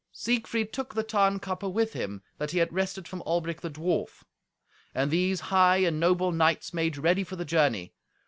Siegfried 0.11 0.73
took 0.73 0.95
the 0.95 1.03
Tarnkappe 1.03 1.71
with 1.71 1.93
him 1.93 2.23
that 2.39 2.49
he 2.49 2.57
had 2.57 2.73
wrested 2.73 3.07
from 3.07 3.21
Albric 3.27 3.61
the 3.61 3.69
dwarf. 3.69 4.23
And 4.95 5.11
these 5.11 5.39
high 5.53 5.77
and 5.77 5.99
noble 5.99 6.31
knights 6.31 6.73
made 6.73 6.97
ready 6.97 7.23
for 7.23 7.35
the 7.35 7.45
journey. 7.45 7.93